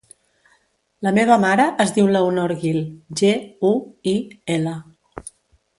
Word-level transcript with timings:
La 1.07 1.11
meva 1.17 1.37
mare 1.43 1.67
es 1.85 1.93
diu 1.99 2.09
Leonor 2.15 2.53
Guil: 2.65 2.81
ge, 3.23 3.33
u, 3.71 3.71
i, 4.13 4.15
ela. 4.57 4.77